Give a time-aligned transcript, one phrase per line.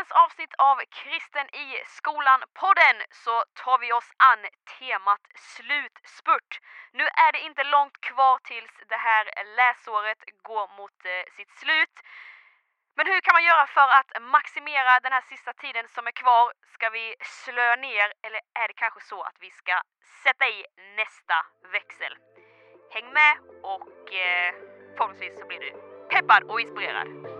[0.00, 4.42] dagens avsnitt av Kristen i skolan-podden så tar vi oss an
[4.78, 6.60] temat slutspurt.
[6.92, 9.24] Nu är det inte långt kvar tills det här
[9.56, 11.96] läsåret går mot eh, sitt slut.
[12.96, 16.52] Men hur kan man göra för att maximera den här sista tiden som är kvar?
[16.74, 19.74] Ska vi slö ner eller är det kanske så att vi ska
[20.24, 20.64] sätta i
[20.96, 21.36] nästa
[21.72, 22.12] växel?
[22.94, 24.54] Häng med och eh,
[24.96, 25.70] förhoppningsvis så blir du
[26.12, 27.39] peppad och inspirerad.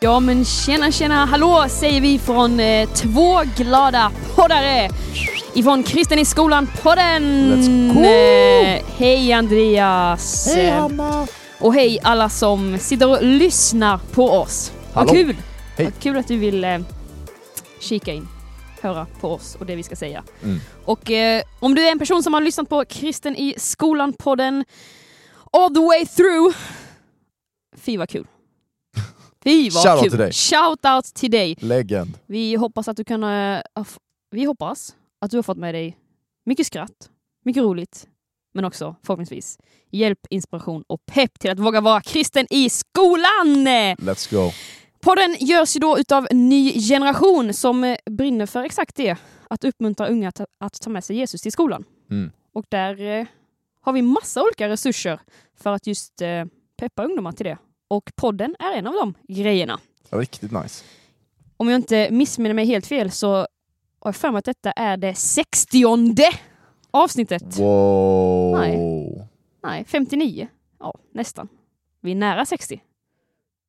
[0.00, 4.88] Ja men tjena tjena, hallå säger vi från eh, två glada poddare
[5.54, 7.22] ifrån Kristen i skolan-podden.
[7.52, 8.00] Let's go!
[8.00, 10.54] Eh, hej Andreas!
[10.54, 11.26] Hej Hanna!
[11.60, 14.72] Och hej alla som sitter och lyssnar på oss.
[14.94, 15.12] Vad Hallå.
[15.12, 15.36] kul!
[15.76, 15.86] Hej.
[15.86, 16.78] Vad kul att du vill eh,
[17.80, 18.28] kika in,
[18.80, 20.24] höra på oss och det vi ska säga.
[20.44, 20.60] Mm.
[20.84, 24.64] Och eh, om du är en person som har lyssnat på Kristen i skolan-podden
[25.52, 26.54] all the way through,
[27.76, 28.26] fy vad kul!
[29.44, 30.10] Fy vad Shoutout kul!
[30.10, 30.32] till dig.
[30.32, 31.56] Shout out till dig!
[31.60, 32.18] Legend.
[32.26, 33.22] Vi hoppas att du kan...
[33.22, 33.28] eh,
[33.74, 33.98] ha f-
[34.30, 35.96] vi hoppas att du har fått med dig
[36.46, 37.10] mycket skratt,
[37.44, 38.06] mycket roligt,
[38.54, 39.58] men också förhoppningsvis
[39.90, 43.68] hjälp, inspiration och pepp till att våga vara kristen i skolan!
[43.98, 44.52] Let's go.
[45.00, 49.16] Podden görs ju då utav Ny Generation som eh, brinner för exakt det,
[49.50, 51.84] att uppmuntra unga att, att ta med sig Jesus till skolan.
[52.10, 52.30] Mm.
[52.52, 53.26] Och där eh,
[53.80, 55.20] har vi massa olika resurser
[55.60, 56.44] för att just eh,
[56.80, 57.58] peppa ungdomar till det.
[57.88, 59.80] Och podden är en av de grejerna.
[60.10, 60.84] Riktigt nice.
[61.56, 63.46] Om jag inte missminner mig helt fel så har
[64.04, 66.24] jag för mig att detta är det sextionde
[66.90, 67.58] avsnittet.
[67.58, 69.26] Wow.
[69.62, 70.48] Nej, 59.
[70.80, 71.48] Ja, nästan.
[72.00, 72.82] Vi är nära 60.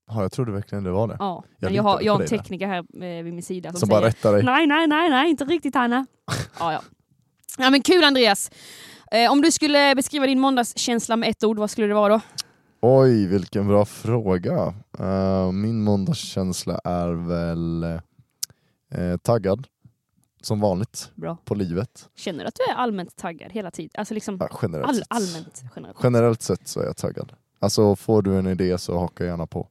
[0.07, 1.15] Ja, jag trodde verkligen det var det.
[1.19, 3.89] Ja, Jag jag har, jag har en tekniker här eh, vid min sida som, Som
[3.89, 4.43] bara rättar dig.
[4.43, 6.05] nej, nej, nej, nej, inte riktigt Hanna.
[6.59, 6.81] ja, ja.
[7.57, 8.51] ja, men kul Andreas.
[9.11, 12.21] Eh, om du skulle beskriva din måndagskänsla med ett ord, vad skulle det vara då?
[12.81, 14.73] Oj, vilken bra fråga.
[14.99, 17.83] Eh, min måndagskänsla är väl
[18.91, 19.67] eh, taggad.
[20.41, 21.11] Som vanligt.
[21.15, 21.37] Bra.
[21.45, 22.09] På livet.
[22.15, 23.89] Känner du att du är allmänt taggad hela tiden?
[23.93, 25.07] Alltså liksom Ja, generellt, all, sett.
[25.09, 25.97] allmänt generellt.
[26.03, 27.33] generellt sett så är jag taggad.
[27.59, 29.67] Alltså får du en idé så hakar jag gärna på.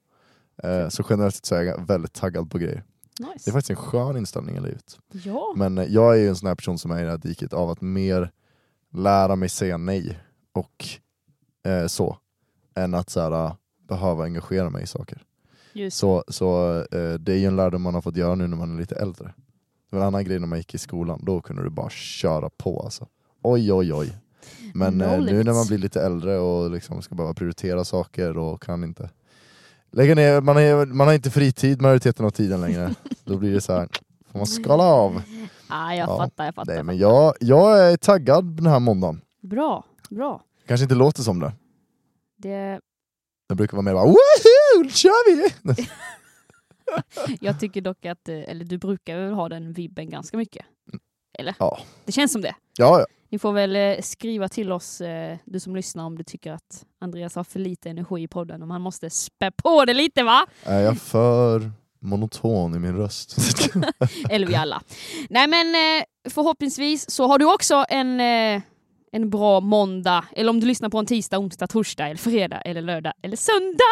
[0.62, 2.84] Eh, så generellt sett så är jag väldigt taggad på grejer.
[3.18, 3.52] Det är Nice.
[3.52, 4.98] faktiskt en skön inställning i livet.
[5.12, 5.52] Ja.
[5.56, 7.70] Men jag är ju en sån här person som är i det här diket av
[7.70, 8.30] att mer
[8.92, 10.18] lära mig säga nej
[10.52, 10.84] och
[11.88, 12.16] så,
[12.78, 13.52] än att så här, äh,
[13.88, 15.22] behöva engagera mig i saker.
[15.72, 15.96] Just.
[15.96, 18.74] Så, så eh, det är ju en lärdom man har fått göra nu när man
[18.74, 19.34] är lite äldre.
[19.90, 22.50] Det var en annan grej när man gick i skolan, då kunde du bara köra
[22.50, 23.06] på alltså.
[23.42, 24.16] Oj oj oj.
[24.74, 28.62] Men eh, nu när man blir lite äldre och liksom ska behöva prioritera saker och
[28.62, 29.10] kan inte
[29.90, 32.94] lägga ner, man, är, man har inte fritid majoriteten av tiden längre.
[33.24, 33.88] då blir det så här,
[34.32, 35.22] får man skala av.
[35.68, 36.74] Ah, jag Ja, fattar, jag fattar.
[36.74, 39.20] Nej, men jag, jag är taggad den här måndagen.
[39.42, 40.42] Bra, bra.
[40.66, 41.52] Kanske inte låter som det.
[42.38, 42.80] Det,
[43.48, 45.88] Det brukar vara mer bara woho, nu kör vi!
[47.40, 50.66] jag tycker dock att, eh, eller du brukar väl ha den vibben ganska mycket?
[51.38, 51.54] Eller?
[51.58, 51.78] Ja.
[52.04, 52.54] Det känns som det.
[52.78, 53.06] Ja, ja.
[53.30, 56.84] Ni får väl eh, skriva till oss, eh, du som lyssnar, om du tycker att
[57.00, 60.46] Andreas har för lite energi i podden, om han måste spä på det lite va?
[60.64, 61.70] Är jag för
[62.00, 63.36] monoton i min röst?
[64.30, 64.82] Eller vi alla.
[65.30, 65.66] Nej men
[66.30, 68.20] förhoppningsvis så har du också en,
[69.12, 72.82] en bra måndag, eller om du lyssnar på en tisdag, onsdag, torsdag, eller fredag, eller
[72.82, 73.84] lördag, eller söndag!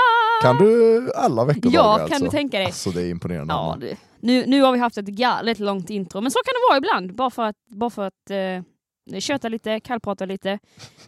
[0.43, 2.09] kan du alla veckodagar Ja, alltså?
[2.09, 2.67] kan du tänka dig.
[2.67, 3.55] Alltså det är imponerande.
[3.55, 3.97] Ja, du.
[4.21, 7.15] Nu, nu har vi haft ett galet långt intro, men så kan det vara ibland.
[7.17, 10.59] Bara för att, bara för att eh, köta lite, kallprata lite.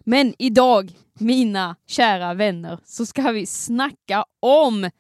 [0.01, 4.91] Men idag, mina kära vänner, så ska vi snacka om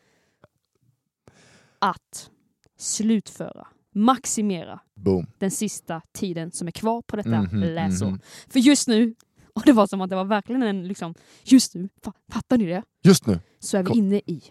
[1.78, 2.30] att
[2.78, 5.26] slutföra, maximera Boom.
[5.38, 8.06] den sista tiden som är kvar på detta Mhm, läsår.
[8.06, 8.20] mhm.
[8.48, 9.14] För just nu,
[9.54, 12.66] och det var som att det var verkligen en liksom, just nu, fa- fattar ni
[12.66, 12.82] det?
[13.04, 13.98] Just nu, Så är vi Kom.
[13.98, 14.42] inne i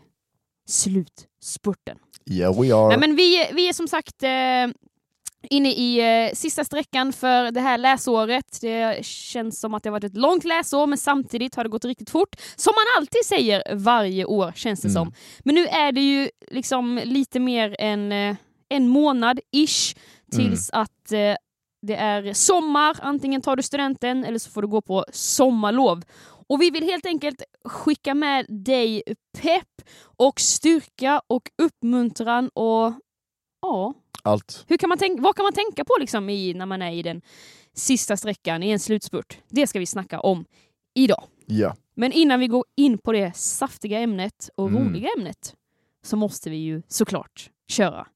[0.70, 1.98] slutspurten.
[2.30, 2.88] yeah we are.
[2.88, 4.30] Nej, men vi, vi är som sagt eh,
[5.50, 8.58] inne i eh, sista sträckan för det här läsåret.
[8.62, 11.86] Det känns som att det har varit ett långt läsår men samtidigt har det gått
[11.86, 12.36] riktigt fort.
[12.56, 14.94] Som man alltid säger varje år känns det Mm.
[15.06, 15.14] som.
[15.44, 18.36] Men nu är det ju liksom lite mer än eh,
[18.70, 19.96] en månad ish
[20.32, 21.36] tills att eh,
[21.82, 22.98] det är sommar.
[23.02, 26.04] Antingen tar du studenten eller så får du gå på sommarlov.
[26.50, 29.04] Och vi vill helt enkelt skicka med dig
[29.42, 29.82] pepp
[30.18, 32.94] och styrka och uppmuntran och
[33.62, 33.94] ja,
[34.24, 34.66] Allt.
[34.68, 37.02] hur kan man tänka, vad kan man tänka på liksom i, när man är i
[37.04, 37.22] den
[37.74, 39.38] sista sträckan i en slutspurt?
[39.50, 40.46] Det ska vi snacka om
[40.96, 41.24] idag.
[41.46, 41.76] Ja.
[41.96, 44.84] Men innan vi går in på det saftiga ämnet och Mm.
[44.88, 45.56] roliga ämnet
[46.06, 48.08] så måste vi ju såklart köra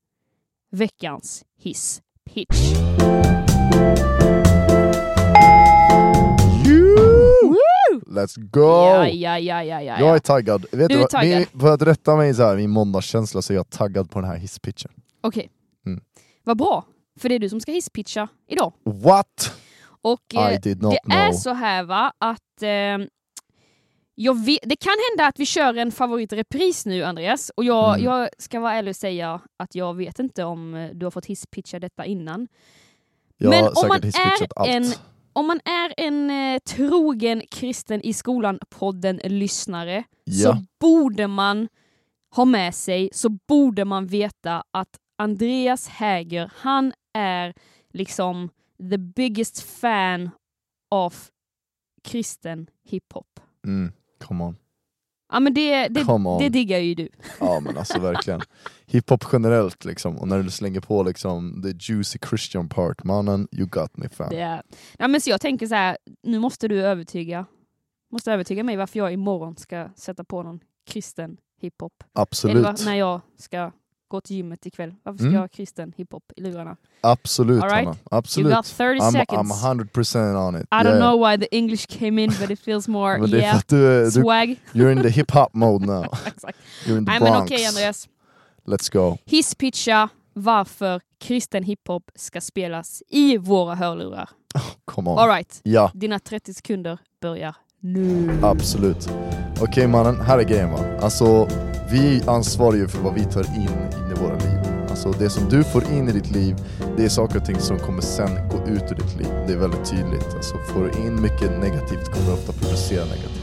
[0.71, 2.01] veckans hiss
[2.33, 2.73] pitch.
[8.07, 8.61] Let's go!
[8.61, 9.99] Ja, ja, ja, ja, ja.
[9.99, 10.65] Jag är taggad.
[10.71, 11.09] Vet Du är vad?
[11.09, 11.37] taggad.
[11.51, 14.29] Min, för att rätta mig så här, min måndagskänsla så är jag taggad på den
[14.29, 14.91] här hisspitchen.
[15.21, 15.49] Okej.
[15.85, 16.01] Mm.
[16.43, 16.85] Vad bra,
[17.19, 18.73] för det är du som ska hisspitcha idag.
[18.85, 19.53] What?
[20.01, 21.33] Och eh, I did not det är know.
[21.39, 23.07] så här va, att eh,
[24.45, 28.05] vet, det kan hända att vi kör en favoritrepris nu Andreas, och jag, Mm.
[28.05, 31.25] jag ska vara ärlig och säga att jag vet inte om eh, du har fått
[31.25, 32.47] hisspitcha detta innan.
[33.37, 34.13] Jag Men om man är
[34.55, 34.69] allt.
[34.69, 34.93] en-
[35.33, 40.51] Om man är en eh, trogen kristen i skolan-podden-lyssnare Ja.
[40.53, 41.67] så borde man
[42.35, 47.53] ha med sig, så borde man veta att Andreas Häger, han är
[47.93, 48.49] liksom
[48.91, 50.29] the biggest fan
[50.91, 51.29] of
[52.03, 53.39] kristen hiphop.
[53.67, 53.91] Mm,
[54.21, 54.55] come on.
[55.31, 56.05] Ja men det, det,
[56.39, 57.09] det diggar ju du.
[57.39, 58.41] Ja men alltså verkligen.
[58.85, 63.67] Hiphop generellt liksom, och när du slänger på liksom the juicy Christian part, mannen, you
[63.67, 64.29] got me fan.
[64.29, 64.63] Det
[64.97, 67.45] ja, men så jag tänker så här, nu måste du övertyga,
[68.11, 70.59] måste övertyga mig varför jag imorgon ska sätta på någon
[70.89, 71.93] kristen hiphop.
[72.03, 72.63] Eller Absolut.
[72.63, 73.71] var, när jag ska
[74.11, 74.93] gå till gymmet ikväll.
[75.03, 75.33] Varför ska Mm.
[75.33, 76.77] jag ha kristen hiphop i lurarna?
[77.01, 77.85] Absolut All right.
[77.85, 77.91] Hanna.
[77.91, 78.53] You Absolut.
[78.53, 79.63] got 30 I'm, seconds.
[79.63, 80.61] I'm 100% on it.
[80.71, 84.11] I don't know why the English came in but it feels more, yeah, du, du,
[84.11, 84.55] swag.
[84.73, 86.03] you're in the hip-hop mode now.
[86.25, 86.57] Exakt.
[86.85, 87.51] You're in the Nej men Bronx.
[87.51, 88.07] okej Andreas.
[88.65, 89.17] Let's go.
[89.25, 94.29] Hisspitcha varför kristen hiphop ska spelas i våra hörlurar.
[94.85, 95.17] Come on.
[95.17, 98.39] Alright, Ja, dina 30 sekunder börjar nu.
[98.43, 99.09] absolut.
[99.61, 100.79] Okej mannen, här är grejen va.
[101.01, 101.47] Alltså,
[101.91, 104.59] vi ansvarar ju för vad vi tar in, in i våra liv.
[104.89, 106.55] Alltså det som du får in i ditt liv,
[106.97, 109.27] det är saker och ting som kommer sen gå ut ur ditt liv.
[109.47, 110.35] Det är väldigt tydligt.
[110.35, 113.41] Alltså får du in mycket negativt kommer du ofta producera negativt.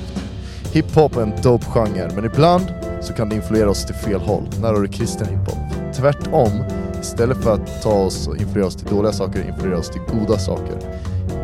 [0.73, 2.65] Hiphop är en dope genre, men ibland
[3.01, 4.45] så kan det influera oss till fel håll.
[4.61, 5.59] När har du kristen hiphop?
[5.95, 6.65] Tvärtom,
[7.01, 10.39] istället för att ta oss och influera oss till dåliga saker, influera oss till goda
[10.39, 10.77] saker.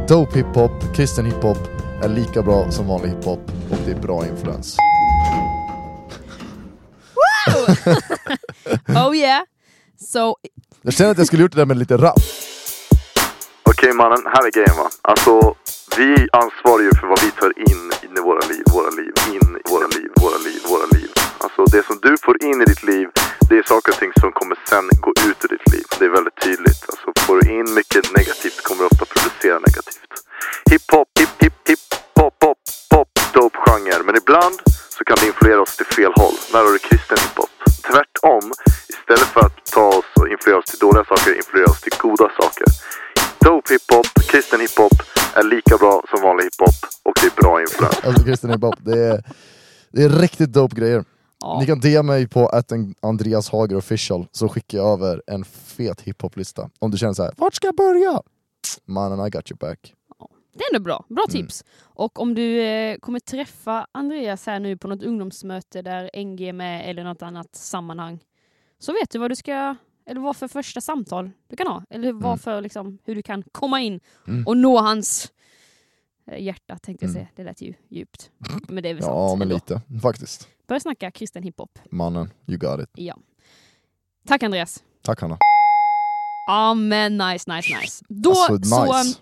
[0.09, 1.59] Dope hiphop, kristen hiphop
[2.03, 3.41] är lika bra som vanlig hiphop
[3.71, 4.77] och det är bra influens.
[8.89, 9.43] Oh yeah!
[10.13, 10.37] So,
[10.83, 12.19] Jag känner att jag skulle gjort det där med lite rap.
[13.63, 14.89] Okej mannen, här är grejen va.
[15.03, 15.55] Alltså,
[15.99, 19.49] vi ansvarar ju för vad vi tar in, in i våra liv, våra liv, in
[19.65, 21.11] i våra liv, våra liv, våra liv.
[21.45, 23.07] Alltså det som du får in i ditt liv,
[23.49, 25.85] det är saker och ting som kommer sen gå ut ur ditt liv.
[25.99, 26.81] Det är väldigt tydligt.
[26.91, 30.11] Alltså får du in mycket negativt kommer du ofta producera negativt.
[30.71, 31.83] Hiphop, hip, hip, hip,
[32.17, 32.59] pop, pop,
[32.93, 34.03] pop, dope genre.
[34.09, 34.57] Men ibland
[35.05, 36.35] så kan det influera oss till fel håll.
[36.53, 37.53] När har du kristen hiphop?
[37.91, 38.45] Tvärtom,
[38.95, 42.29] istället för att ta oss och influera oss till dåliga saker, influera oss till goda
[42.41, 42.67] saker.
[43.47, 44.97] Dope hiphop, kristen hiphop
[45.39, 48.01] är lika bra som vanlig hiphop och det är bra influens.
[48.05, 49.23] Alltså kristen hiphop, det är,
[49.95, 51.05] det är riktigt dope grejer.
[51.41, 51.59] ja.
[51.61, 52.73] Ni kan DM mig på att
[53.03, 55.45] Andreas Hager official så skickar jag över en
[55.77, 56.71] fet hiphop-lista.
[56.79, 58.23] Om du känner så här, vart ska jag börja?
[58.87, 59.95] Mannen, I got your back.
[60.55, 61.05] Det är ändå bra.
[61.09, 61.43] Bra Mm.
[61.43, 61.65] tips.
[61.81, 66.53] Och om du eh, kommer träffa Andreas här nu på något ungdomsmöte där NG är
[66.53, 68.21] med eller något annat sammanhang
[68.79, 71.83] så vet du vad du ska, eller vad för första samtal du kan ha.
[71.91, 72.39] Eller vad Mm.
[72.39, 74.47] för, liksom, hur du kan komma in Mm.
[74.47, 75.33] och nå hans
[76.27, 77.23] eh, hjärta tänkte jag Mm.
[77.23, 77.29] säga.
[77.37, 78.31] Det lät ju djupt.
[78.69, 79.39] Men det är väl Ja, sant.
[79.39, 79.55] men ändå.
[79.55, 80.49] lite faktiskt.
[80.67, 81.79] Börja snacka kristen hiphop.
[81.91, 82.91] Mannen, you got it.
[82.95, 83.17] Ja.
[84.27, 84.83] Tack Andreas.
[85.03, 85.39] Tack Hanna.
[86.47, 88.05] Ja men nice, nice, nice.
[88.09, 89.19] Då, Alltså så, nice.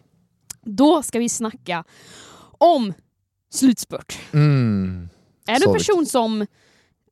[0.64, 1.84] Då ska vi snacka
[2.58, 2.92] om
[3.50, 4.18] slutspurt.
[4.32, 5.08] Mm.
[5.46, 6.46] Är du Så en person som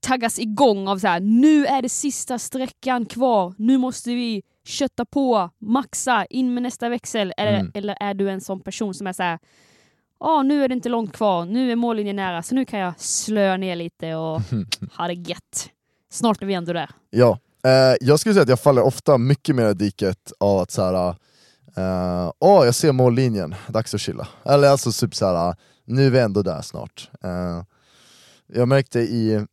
[0.01, 5.05] taggas igång av så här, nu är det sista sträckan kvar, nu måste vi kötta
[5.05, 7.33] på, maxa, in med nästa växel.
[7.37, 7.73] Eller, Mm.
[7.75, 9.39] eller är du en sån person som är så här,
[10.21, 13.01] ja nu är det inte långt kvar, nu är mållinjen nära, så nu kan jag
[13.01, 14.41] slöa ner lite och
[14.97, 15.71] ha det gött.
[16.11, 16.91] Snart är vi ändå där.
[17.11, 20.71] Ja, eh, jag skulle säga att jag faller ofta mycket mer i diket av att
[20.71, 21.15] såhär,
[21.79, 24.29] Uh, åh jag ser mållinjen, dags att chilla.
[24.45, 27.11] Eller alltså typ såhär, ah, nu är vi ändå där snart.
[27.25, 27.63] Uh,
[28.47, 29.47] jag märkte i,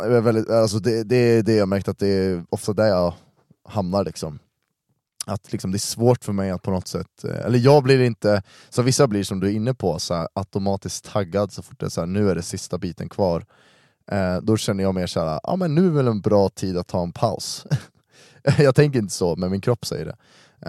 [0.00, 3.14] väldigt, alltså det, det är det jag märkt att det är ofta där jag
[3.68, 4.38] hamnar liksom.
[5.26, 8.00] Att liksom det är svårt för mig att på något sätt, eh, eller jag blir
[8.00, 11.80] inte, så vissa blir som du är inne på, så här, automatiskt taggad så fort
[11.80, 13.46] det är så här, nu är det sista biten kvar.
[14.12, 16.78] Uh, då känner jag mer såhär, ja ah, men nu är väl en bra tid
[16.78, 17.66] att ta en paus.
[18.58, 20.16] jag tänker inte så, men min kropp säger det.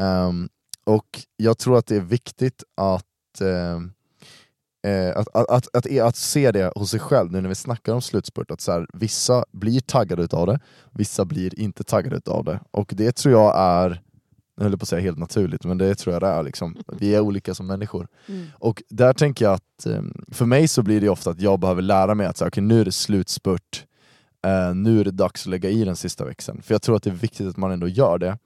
[0.01, 0.49] Um,
[0.85, 3.91] och jag tror att det är viktigt att, ehm,
[4.87, 7.93] eh, att, att, att, att, att se det hos sig själv nu när vi snackar
[7.93, 10.59] om slutspurt, att så här, vissa blir taggade utav det,
[10.91, 12.59] vissa blir inte taggade utav det.
[12.71, 14.01] Och det tror jag är,
[14.55, 16.43] jag höll på att säga helt naturligt, men det tror jag det är.
[16.43, 16.75] Liksom.
[16.87, 18.07] Vi är olika som människor.
[18.27, 18.47] Mm.
[18.53, 20.01] Och där tänker jag att, eh,
[20.31, 22.63] för mig så blir det ofta att jag behöver lära mig att så här, okay,
[22.63, 23.85] nu är det slutspurt,
[24.47, 26.61] eh, nu är det dags att lägga i den sista växeln.
[26.61, 28.37] För jag tror att det är viktigt att man ändå gör det.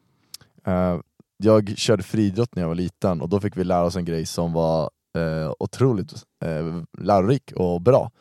[0.66, 1.00] Eh,
[1.44, 4.26] jag körde friidrott när jag var liten och då fick vi lära oss en grej
[4.26, 6.14] som var eh, otroligt
[6.46, 8.12] eh, lärorik och bra.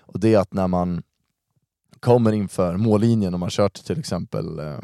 [0.00, 1.02] Och det är att när man
[2.00, 4.78] kommer inför mållinjen och man kört till exempel eh,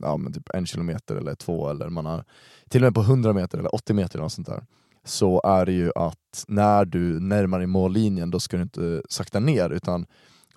[0.00, 2.24] ja, men typ en kilometer eller två, eller man har
[2.68, 4.64] till och med på 100 meter eller 80 meter eller sånt där,
[5.04, 9.40] så är det ju att när du närmar dig mållinjen då ska du inte sakta
[9.40, 10.06] ner utan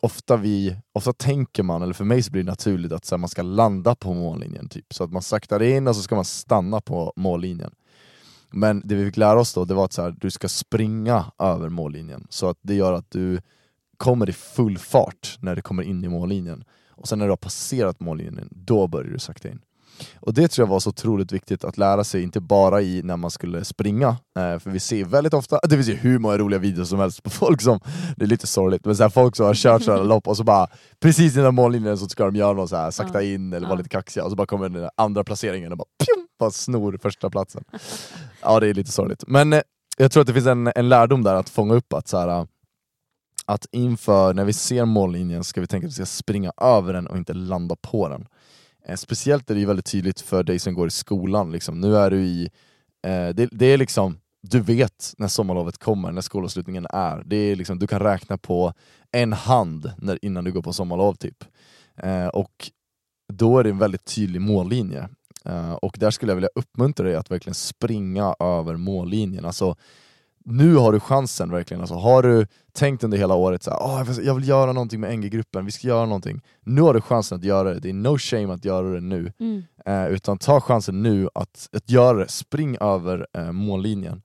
[0.01, 3.18] ofta, vi, ofta tänker man, eller för mig så blir det naturligt att så här,
[3.20, 4.94] man ska landa på mållinjen, typ.
[4.94, 7.72] så att man saktar in och så ska man stanna på mållinjen.
[8.51, 11.25] Men det vi fick lära oss då, det var att så här, du ska springa
[11.39, 13.41] över mållinjen, så att det gör att du
[13.98, 16.63] kommer i full fart när du kommer in i mållinjen.
[16.89, 19.62] Och sen när du har passerat mållinjen, då börjar du sakta in.
[20.20, 23.18] Och det tror jag var så otroligt viktigt att lära sig, inte bara i när
[23.18, 26.60] man skulle springa, eh, för vi ser väldigt ofta, det finns ju hur många roliga
[26.60, 27.79] videos som helst på folk som,
[28.18, 30.44] det är lite sorgligt, men så här, folk som har kört sådana lopp och så
[30.44, 30.68] bara
[31.00, 33.89] precis innan mållinjen så ska de göra något så här, sakta in eller vara lite
[33.89, 37.63] kaxiga, och så bara kommer den andra placeringen och bara, pjum, bara snor första platsen.
[38.41, 39.24] Ja det är lite sorgligt.
[39.27, 39.62] Men eh,
[39.98, 42.48] jag tror att det finns en, en lärdom där att fånga upp att så här,
[43.50, 47.08] att inför, när vi ser mållinjen, ska vi tänka att vi ska springa över den
[47.08, 48.27] och inte landa på den.
[48.86, 51.81] Eh, speciellt är det ju väldigt tydligt för dig som går i skolan, liksom.
[51.81, 52.50] nu är du i,
[53.07, 57.24] eh, det, det, är liksom, du vet när sommarlovet kommer, när skolavslutningen är.
[57.25, 58.74] Det är liksom, du kan räkna på
[59.12, 61.13] en hand när, innan du går på sommarlov.
[61.13, 61.43] typ.
[61.95, 62.71] Eh, och
[63.33, 65.09] då är det en väldigt tydlig mållinje.
[65.45, 69.45] Eh, och där skulle jag vilja uppmuntra dig att verkligen springa över mållinjen.
[69.45, 69.75] Alltså,
[70.46, 71.81] nu har du chansen verkligen.
[71.81, 75.19] Alltså, har du tänkt under hela året så här, oh, jag vill göra någonting med
[75.19, 76.41] NG-gruppen, vi ska göra någonting.
[76.63, 79.34] Nu har du chansen att göra det, det är no shame att göra det nu.
[79.39, 79.63] Mm.
[79.88, 84.22] Uh, utan ta chansen nu att, att göra det, spring över uh, mållinjen.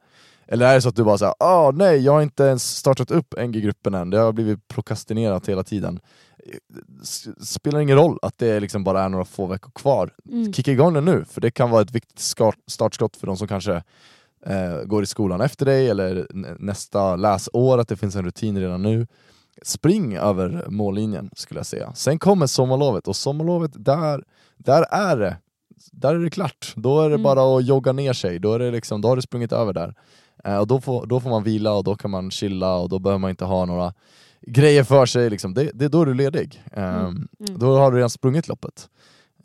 [0.46, 3.10] Eller är det så att du bara säger oh, nej, jag har inte ens startat
[3.10, 6.00] upp NG-gruppen än, det har blivit prokrastinerat hela tiden
[7.40, 10.10] spelar ingen roll att det liksom bara är några få veckor kvar.
[10.30, 10.52] Mm.
[10.52, 12.20] Kicka igång den nu, för det kan vara ett viktigt
[12.66, 13.82] startskott för de som kanske
[14.46, 16.26] eh, går i skolan efter dig eller
[16.58, 19.06] nästa läsår, att det finns en rutin redan nu.
[19.62, 21.92] Spring över mållinjen skulle jag säga.
[21.94, 24.24] Sen kommer sommarlovet och sommarlovet, där,
[24.56, 25.36] där är det
[25.92, 26.72] där är det klart.
[26.76, 27.22] Då är det mm.
[27.22, 29.94] bara att jogga ner sig, då, är det liksom, då har du sprungit över där.
[30.44, 32.98] Eh, och då får, då får man vila och då kan man chilla och då
[32.98, 33.92] behöver man inte ha några
[34.40, 35.54] grejer för sig, liksom.
[35.54, 36.62] det, det är då du är ledig.
[36.72, 37.06] Mm.
[37.06, 37.58] Um, mm.
[37.58, 38.88] Då har du redan sprungit loppet.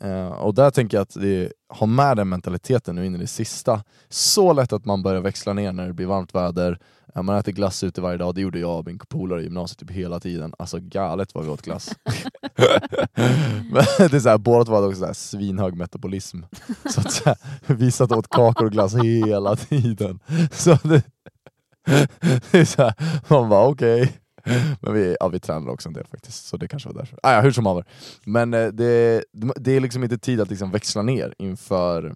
[0.04, 3.26] Uh, och där tänker jag att det, ha med den mentaliteten nu in i det
[3.26, 3.82] sista.
[4.08, 6.78] Så lätt att man börjar växla ner när det blir varmt väder,
[7.16, 9.78] uh, man äter glass ute varje dag, det gjorde jag och min polare i gymnasiet
[9.78, 10.54] typ hela tiden.
[10.58, 11.94] Alltså galet vad vi åt glass.
[13.72, 16.38] Men det är så här, båda hade också så här svinhög metabolism.
[16.90, 20.20] Så att, så här, vi satt och åt kakor och glass hela tiden.
[20.52, 21.02] Så det,
[22.50, 22.94] det är så här,
[23.28, 24.02] man bara okej.
[24.02, 24.19] Okay.
[24.80, 27.18] Men vi, ja, vi tränade också en del faktiskt, så det kanske var därför.
[27.22, 27.84] Ah, ja, hur som haver.
[28.24, 29.24] Men eh, det,
[29.56, 32.14] det är liksom inte tid att liksom växla ner inför,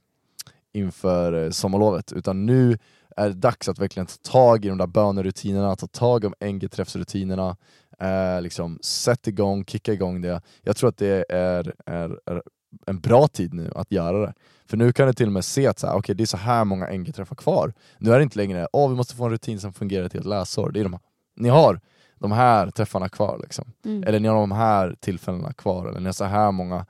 [0.73, 2.79] inför eh, sommarlovet, utan nu
[3.17, 7.57] är det dags att verkligen ta tag i de där bönerutinerna, ta tag om NG-träffsrutinerna,
[8.01, 10.43] eh, liksom, sätt igång, kicka igång det.
[10.63, 12.43] Jag tror att det är, är, är
[12.87, 14.35] en bra tid nu att göra det.
[14.67, 16.37] För nu kan du till och med se att så här, okay, det är så
[16.37, 17.73] här många NG-träffar kvar.
[17.99, 20.27] Nu är det inte längre åh, vi måste få en rutin som fungerar till ett
[20.27, 20.71] läsår.
[20.71, 20.99] Det är de,
[21.37, 21.81] ni har
[22.25, 23.39] de här träffarna kvar.
[23.43, 23.73] Liksom.
[23.85, 24.03] Mm.
[24.03, 26.87] Eller ni har de här tillfällena kvar, eller ni har så här många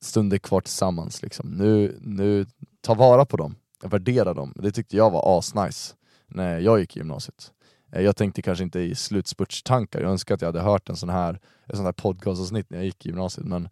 [0.00, 1.22] stunder kvar tillsammans.
[1.22, 1.48] Liksom.
[1.50, 2.46] Nu, nu,
[2.80, 4.52] ta vara på dem, värdera dem.
[4.56, 5.94] Det tyckte jag var asnice
[6.26, 7.52] när jag gick i gymnasiet.
[7.92, 11.08] Eh, jag tänkte kanske inte i slutspurtstankar, jag önskar att jag hade hört en sån
[11.08, 13.68] här, en sån här podcastavsnitt när jag gick i gymnasiet, men,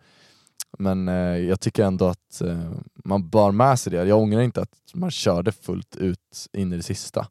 [0.78, 2.72] men eh, jag tycker ändå att eh,
[3.04, 4.04] man bar med sig det.
[4.04, 7.28] Jag ångrar inte att man körde fullt ut in i det sista.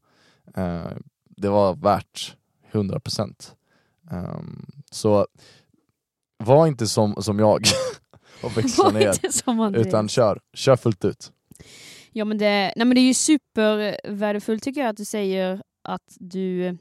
[1.37, 2.35] Det var värt
[2.75, 3.55] 100 procent.
[4.11, 5.27] Um, så
[6.37, 7.61] var inte som, som jag
[8.43, 11.31] och växla ner, utan kör, kör fullt ut.
[12.11, 16.17] Ja men det, nej, men det är ju supervärdefullt tycker jag att du säger att
[16.19, 16.77] du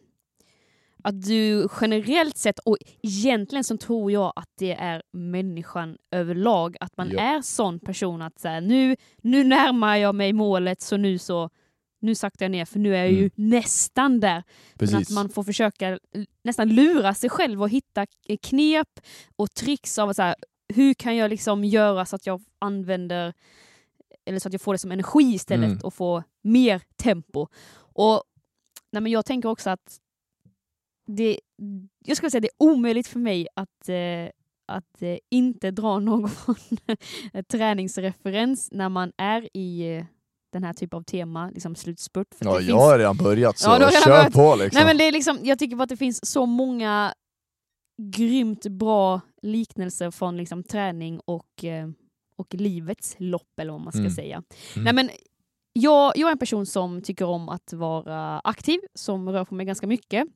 [1.05, 6.97] att du generellt sett, och egentligen så tror jag att det är människan överlag, att
[6.97, 7.21] man ja.
[7.21, 11.51] är sån person att så här, nu, nu närmar jag mig målet så nu så
[12.05, 13.31] nu saktar jag ner för nu är jag ju mm.
[13.35, 14.43] nästan där.
[14.79, 14.93] Precis.
[14.93, 15.99] Men att man får försöka
[16.45, 18.07] nästan lura sig själv och hitta
[18.43, 19.01] knep
[19.37, 20.35] och tricks av så här,
[20.75, 23.35] hur kan jag liksom göra så att jag använder
[24.27, 25.81] eller så att jag får det som energi istället mm.
[25.83, 27.47] och får mer tempo.
[27.77, 28.23] Och
[28.93, 30.01] nej men Jag tänker också att
[31.07, 31.41] det,
[32.05, 34.29] jag skulle säga det är omöjligt för mig att, eh,
[34.67, 36.31] att eh, inte dra någon
[37.49, 40.05] träningsreferens när man är i eh,
[40.55, 42.35] den här typen av tema, liksom slutspurt.
[42.35, 42.79] För ja, jag finns...
[42.79, 44.33] har redan börjat så ja, kör börjat...
[44.33, 44.79] på liksom.
[44.79, 45.39] Nej, men det är liksom.
[45.43, 47.15] Jag tycker bara att det finns så många
[48.03, 51.89] grymt bra liknelser från liksom träning och, eh,
[52.37, 54.13] och livets lopp, eller vad man ska mm.
[54.13, 54.43] säga.
[54.75, 54.85] Mm.
[54.85, 55.11] Nej, men
[55.73, 59.67] jag, jag är en person som tycker om att vara aktiv, som rör på mig
[59.67, 60.29] ganska mycket.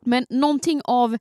[0.00, 1.16] Men någonting av,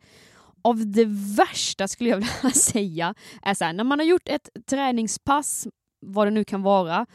[0.62, 1.06] av det
[1.38, 5.68] värsta skulle jag vilja säga är så här, när man har gjort ett träningspass,
[6.06, 7.06] vad det nu kan vara,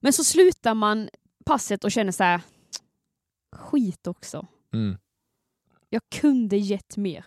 [0.00, 1.08] men så slutar man
[1.44, 2.40] passet och känner så här,
[3.56, 4.46] skit också.
[4.74, 4.96] Mm.
[5.88, 7.24] Jag kunde gett mer.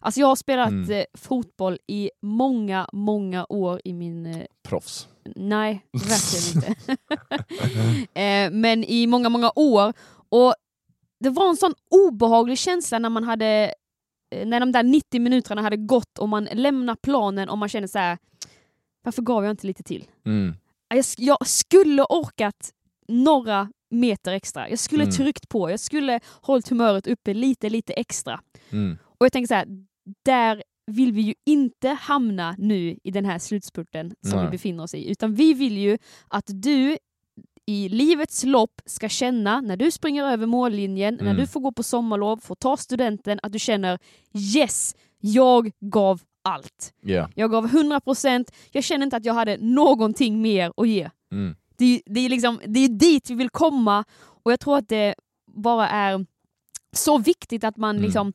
[0.00, 0.90] Alltså jag har spelat Mm.
[0.90, 4.26] eh, fotboll i många, många år i min...
[4.26, 5.08] Eh, Proffs.
[5.36, 6.96] nej, verkligen inte.
[8.20, 9.92] eh, men i många, många år.
[10.28, 10.54] Och
[11.20, 13.74] det var en sån obehaglig känsla när man hade
[14.44, 17.98] när de där 90 minuterna hade gått och man lämnar planen och man känner så
[17.98, 18.18] här.
[19.02, 20.04] varför gav jag inte lite till?
[20.26, 20.54] Mm.
[20.88, 22.70] Jag, jag skulle orkat
[23.08, 24.70] några meter extra.
[24.70, 25.14] Jag skulle Mm.
[25.14, 28.40] tryckt på, jag skulle hållit humöret uppe lite, lite extra.
[28.70, 28.98] Mm.
[29.04, 29.66] Och jag tänker så här,
[30.24, 34.44] där vill vi ju inte hamna nu i den här slutspurten som Nej.
[34.44, 36.98] vi befinner oss i, utan vi vill ju att du
[37.66, 41.36] i livets lopp ska känna, när du springer över mållinjen, när Mm.
[41.36, 43.98] du får gå på sommarlov, får ta studenten, att du känner
[44.54, 46.94] yes, jag gav allt.
[47.02, 47.30] Yeah.
[47.34, 51.10] Jag gav 100%, jag känner inte att jag hade någonting mer att ge.
[51.32, 51.56] Mm.
[51.76, 54.88] Det, är- det, är liksom, det är dit vi vill komma och jag tror att
[54.88, 55.14] det
[55.46, 56.26] bara är
[56.92, 58.04] så viktigt att man Mm.
[58.04, 58.32] liksom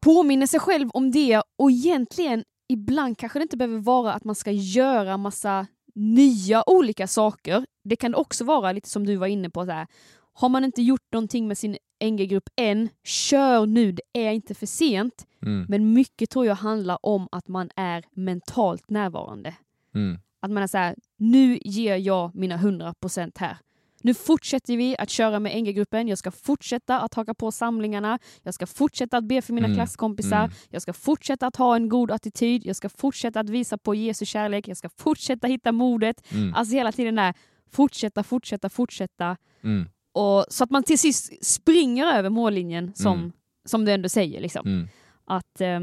[0.00, 4.34] påminner sig själv om det och egentligen ibland kanske det inte behöver vara att man
[4.34, 7.66] ska göra massa nya olika saker.
[7.84, 9.86] Det kan också vara lite som du var inne på, så här,
[10.32, 14.66] har man inte gjort någonting med sin NG-grupp än, kör nu, det är inte för
[14.66, 15.26] sent.
[15.42, 15.66] Mm.
[15.68, 19.54] Men mycket tror jag handlar om att man är mentalt närvarande.
[19.94, 20.18] Mm.
[20.40, 23.56] Att man är så här, nu ger jag mina 100% här.
[24.02, 28.54] Nu fortsätter vi att köra med NG-gruppen, jag ska fortsätta att haka på samlingarna, jag
[28.54, 30.50] ska fortsätta att be för mina Mm, klasskompisar, mm.
[30.70, 34.24] jag ska fortsätta att ha en god attityd, jag ska fortsätta att visa på Jesu
[34.24, 36.32] kärlek, jag ska fortsätta hitta modet.
[36.32, 36.54] Mm.
[36.54, 37.34] Alltså hela tiden där,
[37.70, 39.36] fortsätta, fortsätta, fortsätta.
[39.62, 39.88] Mm.
[40.12, 43.32] Och, så att man till sist springer över mållinjen som, Mm.
[43.64, 44.40] som du ändå säger.
[44.40, 44.88] Liksom Mm.
[45.24, 45.80] att eh,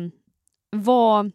[0.71, 1.31] vara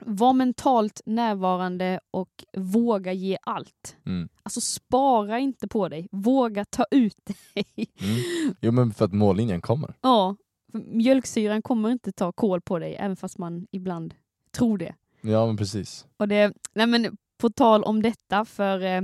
[0.00, 3.96] var mentalt närvarande och våga ge allt.
[4.06, 4.28] Mm.
[4.42, 7.16] Alltså spara inte på dig, våga ta ut
[7.54, 7.64] dig.
[8.00, 8.54] Mm.
[8.60, 9.94] Jo men för att mållinjen kommer.
[10.00, 10.36] ja,
[10.72, 14.14] mjölksyran kommer inte ta kål på dig, även fast man ibland
[14.56, 14.94] tror det.
[15.20, 16.06] Ja men precis.
[16.16, 19.02] Och det nej men, på tal om detta, för eh,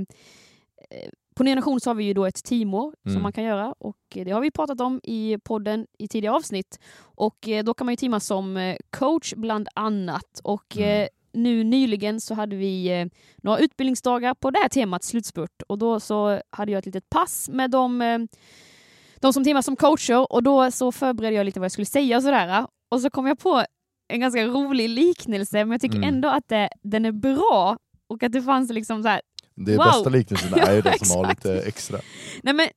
[1.35, 3.13] på Nya Nation så har vi ju då ett teamår Mm.
[3.15, 6.79] som man kan göra och det har vi pratat om i podden i tidigare avsnitt.
[7.01, 10.39] Och eh, då kan man ju teama som eh, coach bland annat.
[10.43, 11.01] Och Mm.
[11.01, 13.05] eh, nu nyligen så hade vi eh,
[13.37, 17.49] några utbildningsdagar på det här temat slutspurt och då så hade jag ett litet pass
[17.49, 18.19] med de, eh,
[19.19, 22.17] de som teamar som coacher och då så förberedde jag lite vad jag skulle säga
[22.17, 22.67] och sådär.
[22.89, 23.63] Och så kom jag på
[24.07, 26.09] en ganska rolig liknelse men jag tycker Mm.
[26.09, 29.21] ändå att det, den är bra och att det fanns liksom så här
[29.55, 29.85] Det Wow.
[29.85, 31.99] bästa liknelsen är ju den som har lite extra.
[32.43, 32.67] Nej men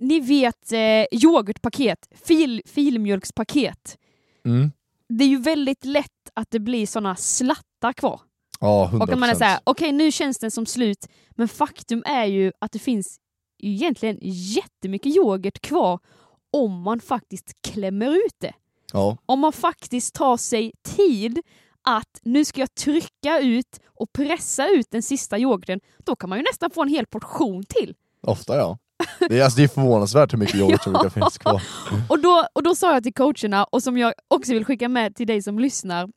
[0.00, 0.78] ni vet eh,
[1.24, 3.98] yoghurtpaket, fil, filmjölkspaket.
[4.44, 4.72] Mm.
[5.08, 8.20] Det är ju väldigt lätt att det blir såna slattar kvar.
[8.60, 9.02] Ja, 100%.
[9.02, 12.52] Och att man är såhär, okej nu känns den som slut, men faktum är ju
[12.58, 13.16] att det finns
[13.62, 15.98] egentligen jättemycket yoghurt kvar
[16.52, 18.52] om man faktiskt klämmer ut det.
[18.92, 21.40] Ja, Om man faktiskt tar sig tid
[21.82, 26.38] att nu ska jag trycka ut och pressa ut den sista yoghurten, då kan man
[26.38, 27.94] ju nästan få en hel portion till.
[28.20, 28.78] ofta ja.
[29.28, 31.62] Det är, alltså, det är förvånansvärt hur mycket yoghurt som brukar finnas kvar.
[32.08, 35.16] Och då, och då sa jag till coacherna, och som jag också vill skicka med
[35.16, 36.08] till dig som lyssnar,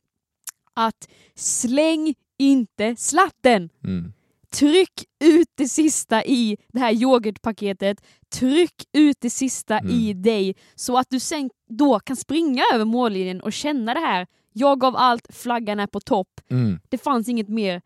[0.74, 3.70] att släng inte slatten!
[3.84, 4.12] Mm.
[4.54, 7.98] Tryck ut det sista i det här yoghurtpaketet,
[8.34, 9.90] tryck ut det sista Mm.
[9.90, 14.26] i dig så att du sen då kan springa över mållinjen och känna det här,
[14.56, 16.80] jag gav allt, flaggan är på topp, Mm.
[16.88, 17.82] det fanns inget mer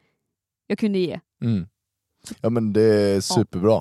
[0.66, 1.20] jag kunde ge.
[1.42, 1.66] Mm.
[2.40, 3.80] Ja men det är superbra.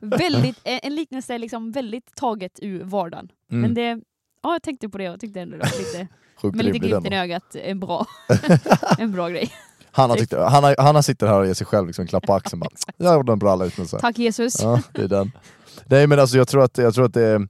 [0.00, 3.28] Väldigt, en liknelse är liksom väldigt taget ur vardagen.
[3.50, 3.60] Mm.
[3.62, 4.00] Men det,
[4.42, 7.12] ja, jag tänkte på det och tyckte ändå det var lite Sjukt Med lite glimten
[7.12, 8.06] i ögat, en bra,
[8.98, 9.52] en bra grej.
[9.90, 12.60] Hanna, tyckte, Hanna, Hanna sitter här och ger sig själv liksom en klapp på axeln
[12.60, 13.98] bara, jag gjorde en bra liknelse.
[13.98, 14.62] Tack Jesus.
[14.62, 15.32] Ja, det är den.
[15.86, 17.48] Nej men alltså jag tror att, jag tror att det är,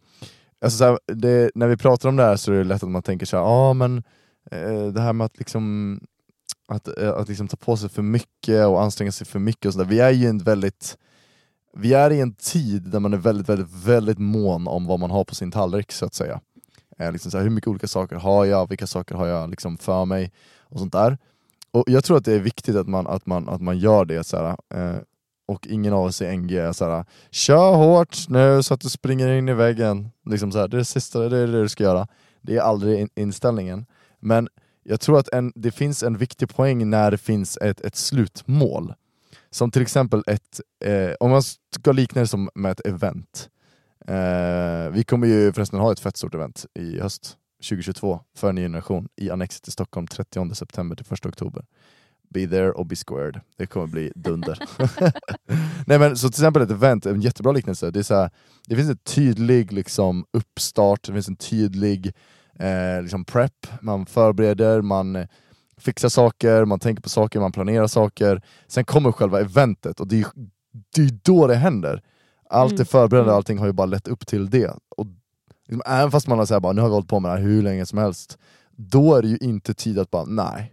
[0.67, 2.89] alltså så här, det, när vi pratar om det här så är det lätt att
[2.89, 4.03] man tänker så här, ah, men
[4.51, 6.01] eh, det här med att liksom
[6.69, 9.73] att, eh, att liksom ta på sig för mycket och anstränga sig för mycket och
[9.73, 9.87] sådär.
[9.87, 10.99] Vi är ju en väldigt
[11.79, 15.11] vi är i en tid där man är väldigt, väldigt, väldigt mån om vad man
[15.11, 16.41] har på sin tallrik så att säga.
[16.99, 19.79] Eh, liksom så här, hur mycket olika saker har jag, vilka saker har jag liksom
[19.79, 21.19] för mig och sånt där.
[21.71, 24.25] Och jag tror att det är viktigt att man, att man, att man gör det.
[24.25, 24.97] Så här, eh,
[25.47, 29.29] och ingen av oss i NG är såhär Kör hårt nu så att du springer
[29.29, 30.11] in i väggen.
[30.25, 32.07] Liksom så här, det är det sista, det är det du ska göra.
[32.41, 33.87] Det är aldrig in- inställningen.
[34.21, 34.49] Men
[34.83, 38.95] jag tror att en, det finns en viktig poäng när det finns ett, ett slutmål.
[39.51, 43.49] Som till exempel ett, eh, om man ska likna det som med ett event.
[44.09, 47.37] Eh, vi kommer ju förresten ha ett fett stort event i höst,
[47.69, 51.65] 2022, för en ny generation i Annexet i Stockholm 30 september till 1 oktober.
[52.37, 53.41] Be there och be squared.
[53.57, 54.59] Det kommer bli dunder.
[55.87, 58.31] Nej, men, så till exempel ett event, en jättebra liknelse, det, är så här,
[58.67, 62.13] det finns en tydlig liksom, uppstart, det finns en tydlig
[62.59, 65.27] eh, liksom prep, man förbereder, man
[65.79, 68.43] fixar saker, man tänker på saker, man planerar saker.
[68.69, 70.27] Sen kommer själva eventet och det är,
[70.95, 72.03] det är då det händer.
[72.51, 72.79] Allt Mm.
[72.79, 73.37] det förberedande, Mm.
[73.37, 74.71] allting har ju bara lett upp till det.
[74.97, 75.07] Och
[75.69, 77.43] liksom, även fast man har sagt bara, nu har vi hållit på med det här
[77.45, 78.39] hur länge som helst,
[78.77, 80.73] då är det ju inte tid att bara, nej.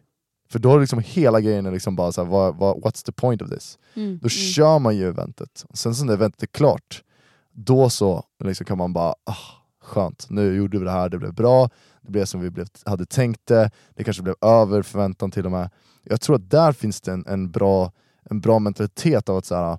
[0.53, 3.11] För då är liksom hela grejen är liksom bara så här, vad, vad, what's the
[3.11, 3.79] point of this?
[3.93, 7.03] Mm, Då kör man ju eventet, sen så när eventet är klart,
[7.51, 9.37] då så liksom kan man bara, ah,
[9.81, 11.69] skönt, nu gjorde vi det här, det blev bra,
[12.01, 15.51] det blev som vi blev, hade tänkt det, det kanske blev över förväntan till och
[15.51, 15.69] med.
[16.03, 17.91] Jag tror att där finns det en, en, bra,
[18.29, 19.77] en bra mentalitet av att så här,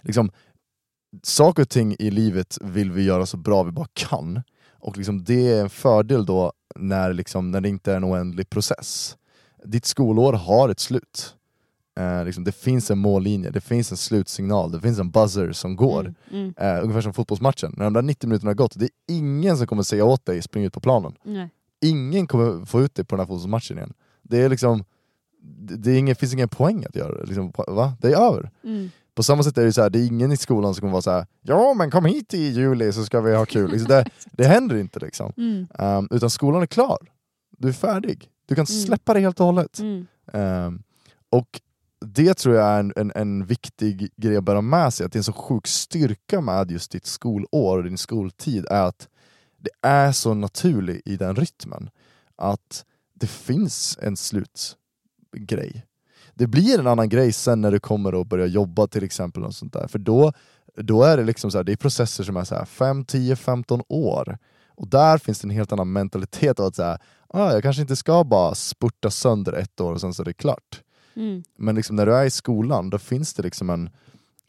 [0.00, 0.30] liksom,
[1.22, 5.24] saker och ting i livet vill vi göra så bra vi bara kan, och liksom
[5.24, 9.16] det är en fördel då när, liksom, när det inte är en oändlig process.
[9.64, 11.34] Ditt skolår har ett slut.
[11.98, 15.76] Eh, liksom, det finns en mållinje, det finns en slutsignal, det finns en buzzer som
[15.76, 16.00] går.
[16.00, 18.90] Mm, mm, Eh, ungefär som fotbollsmatchen, när de där 90 minuterna har gått, det är
[19.08, 21.14] ingen som kommer säga åt dig spring ut på planen.
[21.22, 21.50] nej.
[21.80, 23.92] Ingen kommer få ut dig på den här fotbollsmatchen igen.
[24.22, 24.84] Det är liksom,
[25.60, 27.24] det, är ingen, finns ingen poäng att göra det.
[27.26, 27.96] Liksom, va?
[28.00, 28.50] Det är över.
[28.64, 30.92] Mm, På samma sätt är det så här, det är ingen i skolan som kommer
[30.92, 31.26] vara så här.
[31.42, 33.70] ja men kom hit i juli så ska vi ha kul.
[33.70, 35.32] Liksom det, det händer inte liksom.
[35.78, 36.98] Um, utan skolan är klar.
[37.58, 38.30] Du är färdig.
[38.46, 38.82] Du kan Mm.
[38.82, 39.80] släppa det helt och hållet.
[40.32, 40.82] Um,
[41.30, 41.60] och
[42.06, 45.16] det tror jag är en, en, en viktig grej att bära med sig, att det
[45.16, 49.08] är en så sjuk styrka med just ditt skolår och din skoltid, är att
[49.58, 51.90] det är så naturligt i den rytmen,
[52.36, 55.84] att det finns en slutgrej.
[56.34, 59.54] Det blir en annan grej sen när du kommer att börja jobba till exempel, och
[59.54, 59.86] sånt där.
[59.88, 60.32] för då,
[60.76, 63.36] då är det liksom så här, det är processer som är så här 5, 10,
[63.36, 66.98] 15 år, och där finns det en helt annan mentalitet av att säga,
[67.36, 70.32] ah, jag kanske inte ska bara spurta sönder ett år och sen så är det
[70.32, 70.82] klart.
[71.16, 73.90] mm, Men liksom när du är i skolan, då finns det liksom en,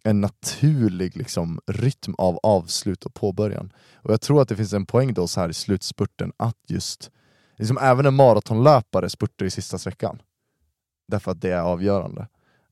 [0.04, 3.74] en naturlig liksom rytm av avslut och påbörjan.
[3.96, 7.12] Och jag tror att det finns en poäng då så här i slutspurten att just,
[7.58, 10.22] liksom även en maratonlöpare spurtar i sista sträckan.
[11.08, 12.28] Därför att det är avgörande.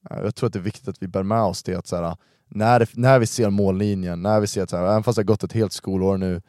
[0.09, 1.95] Eh, Jag tror att det är viktigt att vi bär med oss det att så
[1.95, 2.15] här,
[2.47, 5.25] när, när vi ser mållinjen, när vi ser att så här, även fast det har
[5.25, 6.41] gått ett helt skolår nu,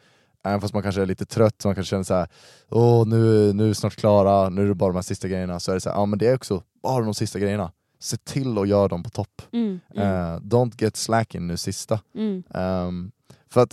[0.45, 2.27] även fast man kanske är lite trött, man kanske känner så här,
[2.69, 5.59] åh nu, nu är vi snart klara, nu är det bara de här sista grejerna,
[5.59, 7.71] så är det så här, ja men det är också bara de sista grejerna.
[7.99, 9.41] Se till att göra dem på topp.
[9.53, 11.99] mm, mm, Eh, don't get slacking nu sista.
[12.15, 13.11] mm, Ehm,
[13.49, 13.71] för att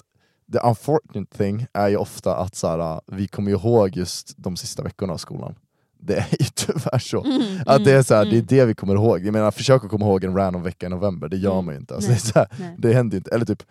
[0.53, 4.83] the unfortunate thing är ju ofta att så här, vi kommer ihåg just de sista
[4.83, 5.55] veckorna av skolan.
[5.99, 7.25] Det är ju tyvärr så.
[7.25, 9.25] mm, Att det är, så här, mm, det är det vi kommer ihåg.
[9.27, 11.65] Jag menar, försök att komma ihåg en random vecka i november, det gör Mm.
[11.65, 11.95] man ju inte.
[11.95, 12.21] Alltså, Nej.
[12.25, 13.31] det, är så här, det händer inte.
[13.35, 13.63] Eller typ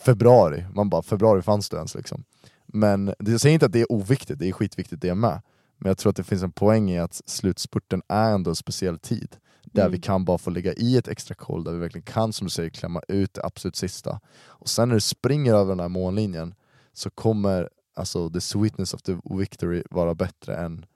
[0.00, 2.24] februari, man bara februari fanns det ens liksom.
[2.72, 5.42] Men jag säger inte att det är oviktigt, det är skitviktigt det med.
[5.78, 8.98] Men jag tror att det finns en poäng i att slutspurten är ändå en speciell
[8.98, 9.36] tid.
[9.62, 9.92] Där Mm.
[9.92, 12.50] vi kan bara få ligga i ett extra koll, där vi verkligen kan som du
[12.50, 14.20] säger klämma ut det absolut sista.
[14.46, 16.54] Och sen när du springer över den här mållinjen
[16.92, 20.86] så kommer alltså the sweetness of the victory vara bättre än,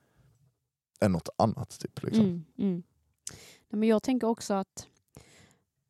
[1.01, 1.79] än något annat.
[1.79, 2.25] Typ, liksom.
[2.25, 2.83] Mm, mm.
[3.69, 4.87] Nej, men jag tänker också att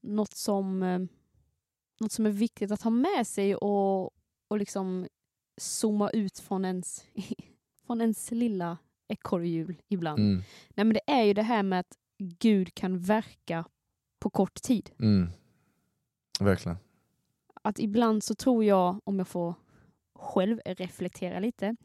[0.01, 0.99] något som, eh,
[1.99, 4.11] något som är viktigt att ha med sig och,
[4.47, 5.07] och liksom
[5.57, 7.05] zooma ut från ens,
[7.87, 10.19] från ens lilla ekorrhjul ibland.
[10.19, 10.43] Mm.
[10.69, 13.65] Nej, men det är ju det här med att Gud kan verka
[14.19, 14.89] på kort tid.
[14.99, 15.29] Mm.
[16.39, 16.77] Verkligen.
[17.63, 19.55] Att ibland så tror jag, om jag får
[20.15, 21.75] själv reflektera lite,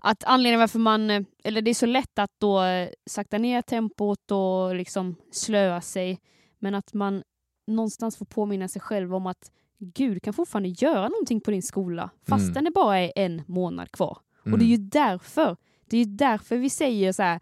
[0.00, 1.10] att anledningen varför man,
[1.44, 6.20] eller det är så lätt att då eh, sakta ner tempot och liksom slöa sig,
[6.58, 7.22] men att man
[7.66, 12.10] någonstans får påminna sig själv om att Gud kan fortfarande göra någonting på din skola,
[12.28, 12.64] fastän Mm.
[12.64, 14.18] det bara är en månad kvar.
[14.44, 15.56] Och det är ju därför,
[15.90, 17.40] det är därför vi säger så här,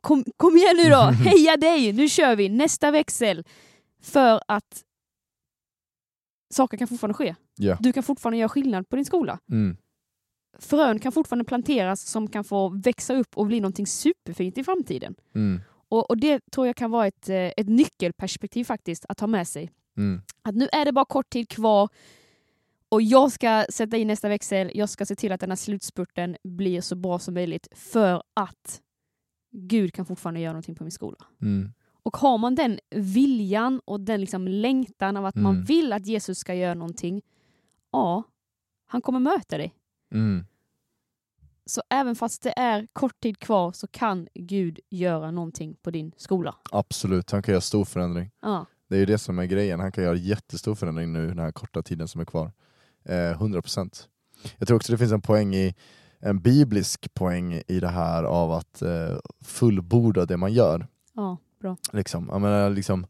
[0.00, 0.96] kom, kom igen nu då,
[1.30, 3.44] heja dig, nu kör vi, nästa växel.
[4.02, 4.82] För att
[6.54, 7.34] saker kan fortfarande ske.
[7.56, 7.76] Ja.
[7.80, 9.38] Du kan fortfarande göra skillnad på din skola.
[9.50, 9.76] Mm.
[10.58, 15.14] Frön kan fortfarande planteras som kan få växa upp och bli någonting superfint i framtiden.
[15.34, 15.60] Mm.
[15.88, 19.48] Och, och det tror jag kan vara ett, eh, ett nyckelperspektiv faktiskt att ha med
[19.48, 19.70] sig.
[19.96, 20.22] Mm.
[20.42, 21.88] Att nu är det bara kort tid kvar
[22.88, 24.70] och jag ska sätta in nästa växel.
[24.74, 28.80] Jag ska se till att den här slutspurten blir så bra som möjligt för att
[29.52, 31.16] Gud kan fortfarande göra någonting på min skola.
[31.42, 31.72] Mm.
[32.02, 35.64] Och har man den viljan och den liksom längtan av att man Mm.
[35.64, 37.22] vill att Jesus ska göra någonting,
[37.92, 38.22] ja,
[38.86, 39.74] han kommer möta dig.
[40.12, 40.46] Mm.
[41.66, 46.12] Så även fast det är kort tid kvar så kan Gud göra någonting på din
[46.16, 46.54] skola.
[46.70, 48.30] Absolut, han kan göra stor förändring.
[48.42, 48.66] Ja.
[48.88, 51.52] Det är ju det som är grejen, han kan göra jättestor förändring nu den här
[51.52, 52.52] korta tiden som är kvar.
[53.04, 54.08] Eh, 100%.
[54.58, 55.74] Jag tror också det finns en poäng i
[56.20, 60.86] en biblisk poäng i det här av att eh, fullborda det man gör.
[61.14, 61.76] Ja, bra.
[61.92, 62.28] Liksom.
[62.32, 63.06] Jag menar, liksom,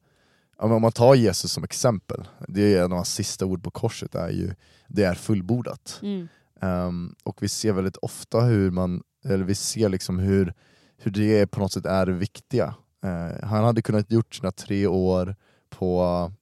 [0.56, 4.14] om man tar Jesus som exempel, det är en av hans sista ord på korset,
[4.14, 4.54] är ju
[4.88, 6.00] det är fullbordat.
[6.02, 6.28] Mm.
[6.60, 10.54] Ehm, och vi ser väldigt ofta hur man, eller vi ser liksom hur,
[10.96, 12.74] hur det på något sätt är det viktiga.
[13.04, 15.36] Eh, han hade kunnat gjort sina tre år
[15.70, 16.32] på,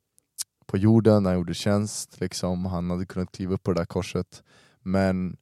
[0.66, 2.66] på jorden när han gjorde tjänst, liksom.
[2.66, 4.42] han hade kunnat kliva upp på det där korset,
[4.82, 5.36] men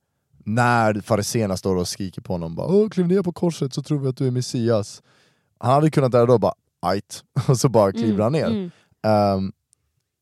[0.44, 3.98] när fariséerna står och skriker på honom bara Åh, kliv ner på korset så tror
[3.98, 5.02] vi att du är Messias.
[5.58, 8.46] Han hade kunnat där och då bara ajt, och så bara kliver han ner.
[8.46, 8.70] Mm.
[9.02, 9.52] Ehm,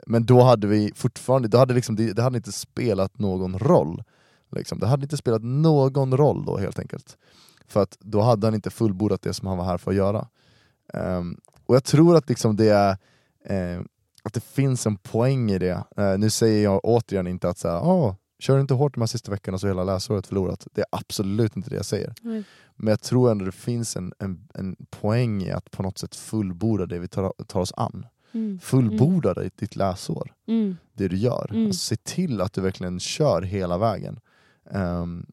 [0.06, 4.02] men då hade vi fortfarande, då hade liksom, det, det hade inte spelat någon roll.
[4.52, 4.78] Liksom.
[4.78, 7.16] Det hade inte spelat någon roll då helt enkelt.
[7.66, 10.28] För att då hade han inte fullbordat det som han var här för att göra.
[10.94, 12.96] Ehm, och jag tror att liksom det är
[13.44, 13.80] eh,
[14.22, 15.84] att det finns en poäng i det.
[15.96, 19.06] Eh, nu säger jag återigen inte att så här, "Åh, kör inte hårt de här
[19.06, 20.66] sista veckorna så är hela läsåret förlorat.
[20.72, 22.14] Det är absolut inte det jag säger.
[22.24, 22.44] Mm.
[22.76, 26.14] Men jag tror ändå det finns en, en, en poäng i att på något sätt
[26.14, 28.06] fullborda det vi tar, tar oss an.
[28.32, 28.58] Mm.
[28.62, 30.76] Fullborda det, ditt läsår, Mm.
[30.92, 31.50] det du gör.
[31.50, 31.66] Mm.
[31.66, 34.20] Alltså, se till att du verkligen kör hela vägen.
[34.70, 35.26] Ehm,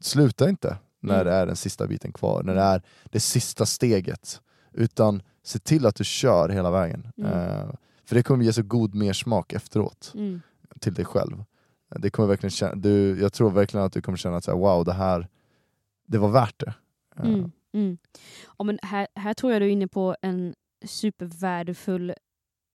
[0.00, 1.26] sluta inte när Mm.
[1.26, 4.40] det är den sista biten kvar, när det är det sista steget.
[4.72, 7.08] Utan se till att du kör hela vägen.
[7.16, 7.32] Mm.
[7.32, 10.40] Ehm, för det kommer ge så god mersmak efteråt Mm.
[10.80, 11.44] till dig själv.
[11.96, 14.58] Det kommer verkligen känna, du, jag tror verkligen att du kommer känna att så här,
[14.58, 15.28] wow, det här
[16.06, 16.74] det var värt det.
[17.16, 17.52] Ehm, Mm.
[17.74, 17.98] Mm.
[18.58, 22.10] Ja, men här, här tror jag du är inne på en supervärdefull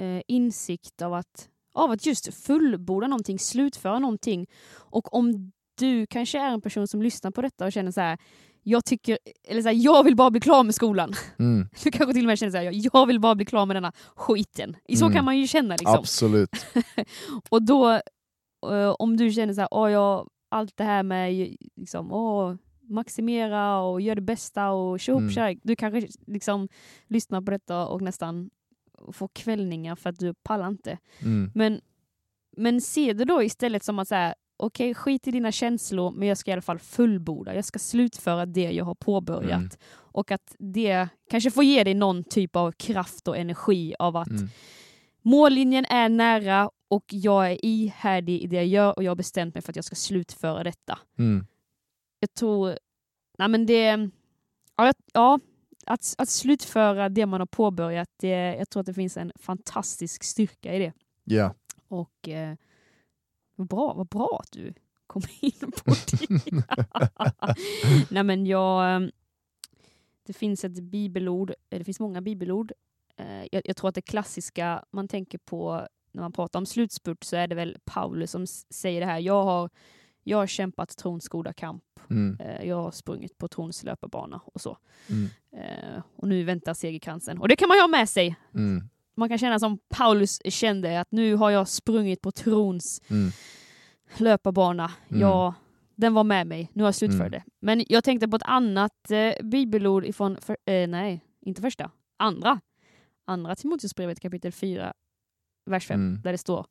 [0.00, 4.46] eh, insikt av att, av att just fullborda någonting, slutföra någonting.
[4.74, 8.18] Och om du kanske är en person som lyssnar på detta och känner så här,
[8.62, 9.18] jag tycker,
[9.48, 11.12] eller så här, jag vill bara bli klar med skolan.
[11.38, 13.76] Mm, Du kanske till och med känner så här, jag vill bara bli klar med
[13.76, 14.76] denna skiten.
[14.98, 15.14] Så Mm.
[15.16, 15.98] kan man ju känna liksom.
[15.98, 16.50] Absolut.
[17.50, 17.90] Och då,
[18.70, 22.54] eh, om du känner så här, åh, jag, allt det här med liksom, åh,
[22.90, 25.60] maximera och göra det bästa och tjohopp Mm.
[25.62, 26.68] Du kanske liksom
[27.06, 28.50] lyssnar på detta och nästan
[29.12, 30.98] får kvällningar för att du pallar inte.
[31.22, 31.80] Mm, Men,
[32.56, 36.38] men se det då istället som att säga, okej skit i dina känslor men jag
[36.38, 37.54] ska i alla fall fullborda.
[37.54, 39.58] Jag ska slutföra det jag har påbörjat.
[39.58, 39.70] Mm.
[39.90, 44.28] Och att det kanske får ge dig någon typ av kraft och energi av att
[44.28, 44.48] mm,
[45.22, 49.54] Mållinjen är nära och jag är ihärdig i det jag gör och jag har bestämt
[49.54, 50.98] mig för att jag ska slutföra detta.
[51.18, 51.46] mm,
[52.20, 52.78] Jag tror...
[53.38, 54.10] Nej men det...
[54.76, 55.38] Ja, ja
[55.86, 60.24] att, att slutföra det man har påbörjat, det, jag tror att det finns en fantastisk
[60.24, 60.92] styrka i det.
[61.24, 61.54] ja.
[61.88, 62.56] Och eh,
[63.58, 64.74] vad, bra, vad bra att du
[65.06, 66.64] kom in på det.
[68.10, 68.94] Nej men jag...
[69.02, 69.08] eh,
[70.26, 72.72] Det finns ett bibelord, det finns många bibelord.
[73.16, 77.24] Eh, Jag, jag tror att det klassiska man tänker på när man pratar om slutspurt
[77.24, 79.18] så är det väl Paulus som säger det här.
[79.18, 79.70] Jag har,
[80.22, 81.84] jag har kämpat trons goda kamp.
[82.10, 84.78] Mm, Eh, Jag har sprungit på trons löparbana och så.
[85.08, 87.38] mm, Eh, Och nu väntar segerkransen.
[87.38, 88.36] Och det kan man ju ha med sig.
[88.54, 93.30] mm, Man kan känna som Paulus kände att nu har jag sprungit på trons mm,
[94.18, 94.90] löparbana.
[95.08, 95.20] Mm.
[95.20, 95.54] Ja,
[95.94, 96.70] den var med mig.
[96.72, 97.30] Nu har jag slutfört Mm.
[97.30, 97.42] det.
[97.60, 102.60] Men jag tänkte på ett annat eh, bibelord ifrån, för, eh, nej, inte första, andra.
[103.26, 104.92] Andra Timoteusbrevet kapitel 4,
[105.70, 106.20] vers 5, Mm.
[106.22, 106.66] där det står,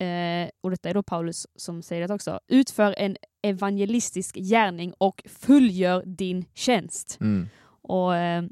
[0.00, 5.22] eh, och detta är då Paulus som säger det också, utför en evangelistisk gärning och
[5.26, 7.18] fullgör din tjänst.
[7.20, 7.48] mm,
[7.82, 8.42] Och eh,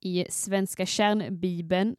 [0.00, 1.96] i Svenska kärnbibeln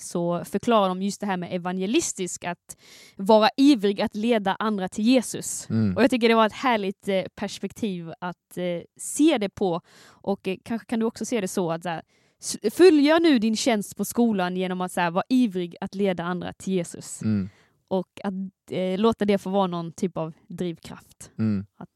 [0.00, 2.76] så förklarar de just det här med evangelistisk, att
[3.16, 5.70] vara ivrig att leda andra till Jesus.
[5.70, 5.96] mm.
[5.96, 9.80] Och jag tycker det var ett härligt eh, perspektiv att eh, se det på.
[10.04, 12.02] Och eh, kanske kan du också se det så att så här,
[12.40, 16.22] s- fullgör nu din tjänst på skolan genom att så här, vara ivrig att leda
[16.24, 17.22] andra till Jesus.
[17.22, 17.48] Mm,
[17.88, 18.34] Och att
[18.70, 21.30] eh, låta det få vara någon typ av drivkraft.
[21.38, 21.88] mm, Att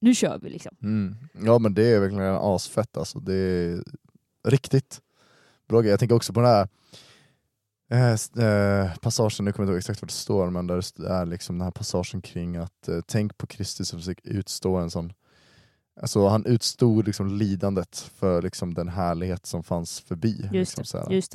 [0.00, 0.76] nu kör vi liksom.
[0.82, 1.16] mm.
[1.44, 3.82] Ja men det är verkligen asfett alltså, det är
[4.50, 5.00] riktigt
[5.68, 5.90] bra grej.
[5.90, 6.68] Jag tänker också på den här
[7.90, 8.12] eh,
[8.44, 11.26] eh, passagen, nu kommer jag inte ihåg exakt vad det står, men där det är
[11.26, 15.12] liksom den här passagen kring att eh, tänk på Kristus som fick utstå en sån
[16.00, 20.48] Alltså han utstod liksom lidandet för liksom den härlighet som fanns förbi.
[20.52, 21.14] Just liksom, det.
[21.14, 21.34] Just.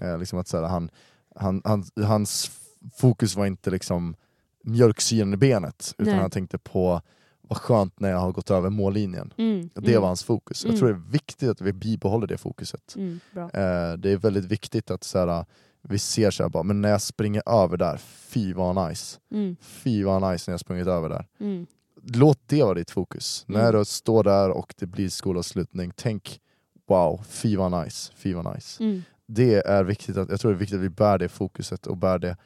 [0.00, 0.90] Eh, liksom att, så här, han,
[1.36, 2.50] han, han, hans
[2.94, 4.16] fokus var inte liksom
[4.64, 6.20] mjölksyran i benet, utan Nej.
[6.22, 7.02] han tänkte på
[7.50, 9.32] vad skönt när jag har gått över mållinjen.
[9.38, 10.64] Mm, Det mm, var hans fokus.
[10.64, 10.72] Mm.
[10.74, 12.94] Jag tror det är viktigt att vi bibehåller det fokuset.
[12.96, 13.20] mm.
[13.36, 15.44] Eh, det är väldigt viktigt att så här,
[15.82, 19.18] vi ser så här, bara, men när jag springer över där, fy vad nice.
[19.32, 21.26] Mm, Fy vad nice när jag sprungit över där.
[21.40, 21.66] mm,
[22.14, 23.44] Låt det vara ditt fokus.
[23.48, 23.60] Mm.
[23.62, 26.40] När du står där och det blir skolavslutning, tänk
[26.88, 28.84] wow, fy vad nice, fy vad nice.
[28.84, 31.86] mm, det är viktigt att, jag tror det är viktigt att vi bär det fokuset
[31.86, 32.36] och bär det,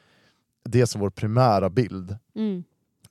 [0.64, 2.16] det som vår primära bild.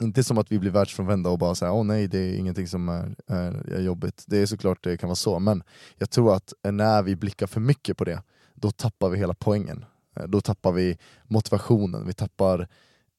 [0.03, 2.89] Inte som att vi blir världsfrånvända och bara säger åh nej, det är ingenting som
[2.89, 4.23] är, är, är jobbigt.
[4.27, 5.63] Det är såklart det kan vara så, men
[5.97, 8.21] jag tror att när vi blickar för mycket på det,
[8.55, 9.85] då tappar vi hela poängen.
[10.15, 12.67] Eh, då tappar vi motivationen, vi tappar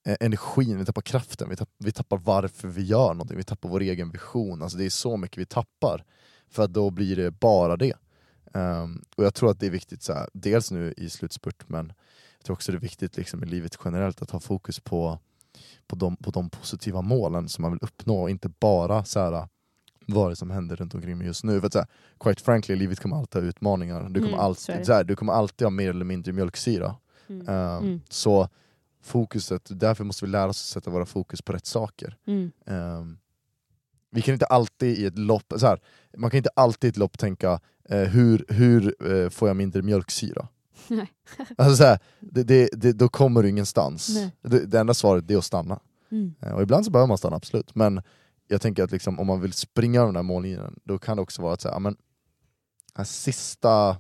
[0.06, 3.68] eh, energin, vi tappar kraften, vi tappar, vi tappar varför vi gör någonting, vi tappar
[3.68, 4.62] vår egen vision.
[4.62, 6.04] Alltså det är så mycket vi tappar,
[6.50, 7.94] för att då blir det bara det.
[8.52, 11.92] Um, och jag tror att det är viktigt, så här, dels nu i slutspurt, men
[12.38, 15.18] jag tror också det är viktigt liksom, i livet generellt att ha fokus på,
[15.86, 19.48] på, de, på de positiva målen som man vill uppnå, och inte bara så här,
[20.06, 21.60] vad det som händer runt omkring mig just nu.
[21.60, 21.88] För att, så här,
[22.20, 24.08] quite frankly, livet kommer alltid ha utmaningar.
[24.08, 26.96] Du kommer, Mm, alltid, så här, du kommer alltid ha mer eller mindre mjölksyra.
[27.28, 27.48] Mm.
[27.48, 28.00] Ehm, Mm.
[28.08, 28.48] Så
[29.02, 32.16] fokuset, därför måste vi lära oss att sätta våra fokus på rätt saker.
[32.66, 33.18] Ehm,
[34.10, 35.80] vi kan inte alltid i ett lopp, så här,
[36.16, 39.82] man kan inte alltid i ett lopp tänka eh, hur, hur eh, får jag mindre
[39.82, 40.48] mjölksyra?
[40.88, 41.12] Nej.
[41.58, 44.16] alltså, så här, det, det, det, då kommer du ingenstans.
[44.42, 45.80] Det, det enda svaret är att stanna.
[46.10, 46.34] Mm.
[46.42, 47.74] Eh, och ibland så behöver man stanna, absolut.
[47.74, 48.02] Men
[48.48, 51.22] jag tänker att liksom, om man vill springa över den här mållinjen, då kan det
[51.22, 51.96] också vara att säga, men,
[53.04, 53.96] sista...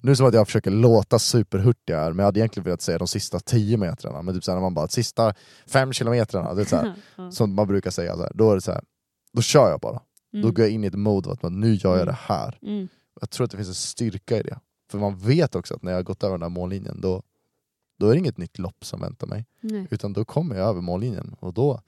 [0.00, 2.82] Nu är det som att jag försöker låta superhurtig här, men jag hade egentligen velat
[2.82, 5.34] säga de sista 10 metrarna, men typ så här, när man bara, sista
[5.66, 6.94] 5 kilometrarna, det är så här,
[7.30, 8.84] som man brukar säga, så här, då är det så här,
[9.32, 10.00] då kör jag bara.
[10.32, 10.54] Då Mm.
[10.54, 12.58] går jag in i ett mode att nu gör jag det här.
[12.62, 12.88] Mm.
[13.20, 14.58] Jag tror att det finns en styrka i det.
[14.90, 17.22] För man vet också att när jag har gått över den här mållinjen, då,
[17.98, 19.46] då är det inget nytt lopp som väntar mig.
[19.60, 19.86] Nej.
[19.90, 21.80] Utan då kommer jag över mållinjen och då,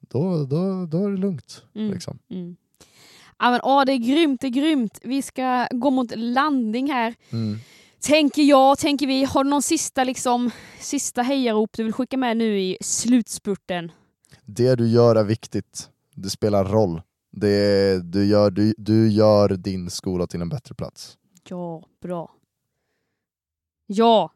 [0.00, 1.64] då, då, då är det lugnt.
[1.74, 1.92] Mm.
[1.92, 2.18] Liksom.
[2.30, 2.56] Mm.
[3.38, 4.98] Ja, men, åh, det är grymt, det är grymt.
[5.02, 7.14] Vi ska gå mot landning här.
[7.30, 7.58] Mm.
[8.00, 9.24] Tänker jag, tänker vi.
[9.24, 13.92] Har du någon sista, liksom, sista hejarop du vill skicka med nu i slutspurten?
[14.44, 15.90] Det du gör är viktigt.
[16.14, 17.02] Det spelar roll.
[17.32, 21.18] Det, du, gör, du, du gör din skola till en bättre plats.
[21.48, 22.34] Ja, bra.
[23.92, 24.32] Ja,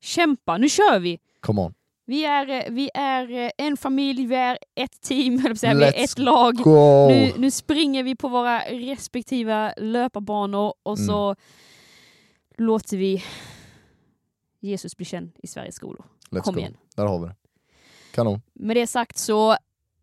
[0.00, 1.18] kämpa, nu kör vi!
[1.40, 1.74] Come on.
[2.04, 6.18] Vi är, eh, vi är eh, en familj, vi är ett team, vi är ett
[6.18, 6.66] lag.
[7.08, 11.36] Nu, nu springer vi på våra respektiva löparbanor och så
[12.56, 13.24] låter vi
[14.60, 16.04] Jesus bli känd i Sveriges skolor.
[16.30, 16.60] Let's Kom go.
[16.60, 16.76] igen.
[16.96, 17.34] Där har vi det.
[18.10, 18.40] Kanon.
[18.52, 19.56] Med det sagt så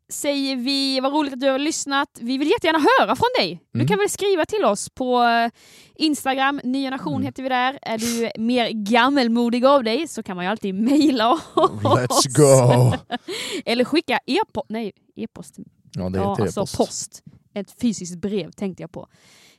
[0.10, 2.10] säger vi, vad roligt att du har lyssnat.
[2.22, 3.62] Vi vill jättegärna höra från dig.
[3.72, 3.88] Du Mm.
[3.88, 5.52] kan väl skriva till oss på eh,
[5.96, 7.26] Instagram, Nya Nation Mm.
[7.26, 7.80] heter vi där.
[7.82, 11.42] Är du mer gammelmodig av dig så kan man ju alltid mejla oss.
[11.84, 12.98] Let's go!
[13.66, 15.56] Eller skicka e-post, nej e-post,
[15.94, 16.78] Ja, det ja, heter alltså e-post.
[16.78, 17.24] post.
[17.54, 19.08] Ett fysiskt brev tänkte jag på.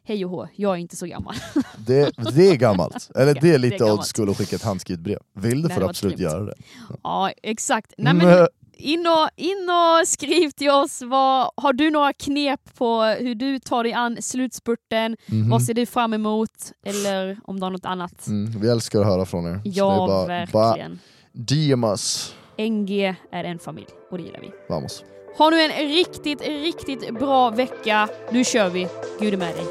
[0.04, 1.34] Hej och hå, jag är inte så gammal.
[1.86, 3.10] Det, det är gammalt.
[3.14, 5.18] Eller det är lite old school att skicka ett handskrivet brev.
[5.34, 6.54] Vill du Det får absolut göra det.
[7.02, 7.94] Ja, exakt.
[7.98, 11.02] Nej, men Men- in, och, in och skriv till oss.
[11.02, 15.16] Vad, har du några knep på hur du tar dig an slutspurten?
[15.26, 15.50] Mhm.
[15.50, 16.50] Vad ser du fram emot?
[16.86, 18.26] Eller om du har något annat?
[18.26, 19.60] Mm, vi älskar att höra från er.
[19.64, 20.98] Ja, bara, verkligen.
[21.32, 22.34] DM us.
[22.58, 24.50] NG är en familj och det gillar vi.
[24.68, 25.04] Vamos.
[25.38, 28.08] Ha nu en riktigt, riktigt bra vecka.
[28.30, 28.88] Nu kör vi.
[29.20, 29.66] Gud är med dig.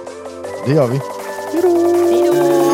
[0.66, 1.00] Det gör vi.
[2.12, 2.65] Hej då!